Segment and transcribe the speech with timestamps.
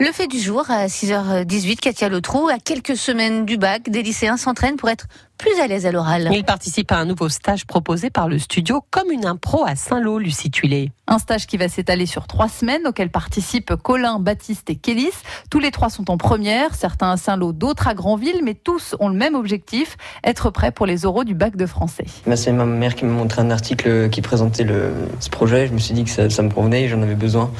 [0.00, 4.36] Le fait du jour à 6h18, Katia Lotrou, à quelques semaines du bac, des lycéens
[4.36, 5.06] s'entraînent pour être
[5.38, 6.30] plus à l'aise à l'oral.
[6.32, 10.20] Il participe à un nouveau stage proposé par le studio comme une impro à Saint-Lô,
[10.20, 10.92] Lucie Tuilé.
[11.08, 15.10] Un stage qui va s'étaler sur trois semaines, auquel participent Colin, Baptiste et Kélis.
[15.50, 19.08] Tous les trois sont en première, certains à Saint-Lô, d'autres à Granville, mais tous ont
[19.08, 22.06] le même objectif, être prêts pour les oraux du bac de français.
[22.36, 25.66] C'est ma mère qui m'a montré un article qui présentait le, ce projet.
[25.66, 27.50] Je me suis dit que ça, ça me convenait et j'en avais besoin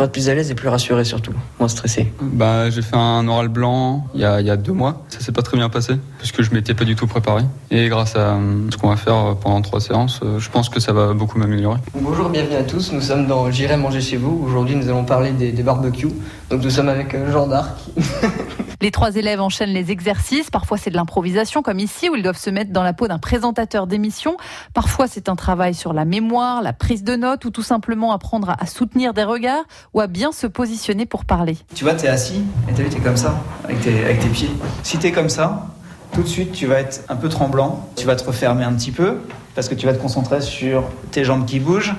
[0.00, 2.10] pour être plus à l'aise et plus rassuré surtout, moins stressé.
[2.22, 5.04] Bah, j'ai fait un oral blanc il y, a, il y a deux mois.
[5.10, 7.42] Ça s'est pas très bien passé parce que je m'étais pas du tout préparé.
[7.70, 10.80] Et grâce à euh, ce qu'on va faire pendant trois séances, euh, je pense que
[10.80, 11.76] ça va beaucoup m'améliorer.
[11.94, 12.92] Bonjour, bienvenue à tous.
[12.92, 14.42] Nous sommes dans J'irai manger chez vous.
[14.42, 16.08] Aujourd'hui, nous allons parler des, des barbecues.
[16.48, 17.76] Donc, nous sommes avec euh, Jean d'Arc.
[18.82, 20.50] Les trois élèves enchaînent les exercices.
[20.50, 23.18] Parfois, c'est de l'improvisation, comme ici, où ils doivent se mettre dans la peau d'un
[23.18, 24.36] présentateur d'émission.
[24.72, 28.56] Parfois, c'est un travail sur la mémoire, la prise de notes, ou tout simplement apprendre
[28.58, 31.58] à soutenir des regards ou à bien se positionner pour parler.
[31.74, 34.50] Tu vois, tu es assis et tu es comme ça, avec tes, avec tes pieds.
[34.82, 35.66] Si tu es comme ça,
[36.12, 37.86] tout de suite, tu vas être un peu tremblant.
[37.96, 39.18] Tu vas te refermer un petit peu
[39.54, 41.94] parce que tu vas te concentrer sur tes jambes qui bougent.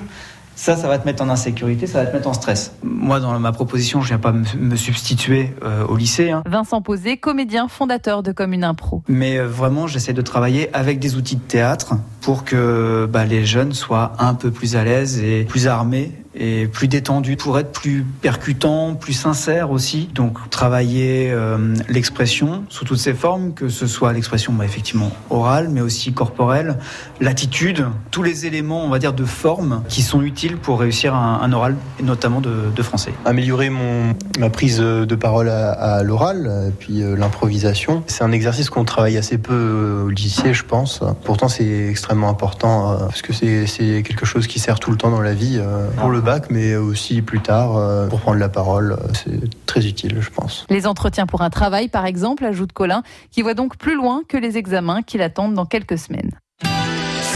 [0.61, 2.75] Ça, ça va te mettre en insécurité, ça va te mettre en stress.
[2.83, 6.29] Moi, dans ma proposition, je viens pas me substituer euh, au lycée.
[6.29, 6.43] Hein.
[6.45, 9.01] Vincent Posé, comédien fondateur de Commune Impro.
[9.07, 13.43] Mais euh, vraiment, j'essaie de travailler avec des outils de théâtre pour que bah, les
[13.43, 17.71] jeunes soient un peu plus à l'aise et plus armés et plus détendus pour être
[17.71, 20.09] plus percutant, plus sincère aussi.
[20.13, 25.69] Donc travailler euh, l'expression sous toutes ses formes, que ce soit l'expression bah, effectivement orale,
[25.69, 26.77] mais aussi corporelle,
[27.19, 31.41] l'attitude, tous les éléments, on va dire, de forme qui sont utiles pour réussir un,
[31.41, 33.13] un oral, et notamment de, de, français.
[33.25, 38.69] Améliorer mon, ma prise de parole à, à l'oral, puis euh, l'improvisation, c'est un exercice
[38.69, 41.01] qu'on travaille assez peu euh, au lycée, je pense.
[41.23, 45.11] Pourtant, c'est extrêmement important euh, parce que c'est quelque chose qui sert tout le temps
[45.11, 48.97] dans la vie euh, pour le mais aussi plus tard euh, pour prendre la parole.
[49.13, 50.65] C'est très utile, je pense.
[50.69, 54.37] Les entretiens pour un travail, par exemple, ajoute Colin, qui voit donc plus loin que
[54.37, 56.31] les examens qui l'attendent dans quelques semaines.